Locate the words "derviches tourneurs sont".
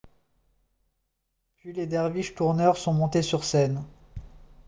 1.85-2.91